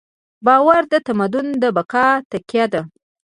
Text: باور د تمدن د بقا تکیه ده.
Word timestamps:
باور 0.45 0.81
د 0.91 0.95
تمدن 1.07 1.47
د 1.61 1.63
بقا 1.77 2.07
تکیه 2.31 2.65
ده. 2.73 2.81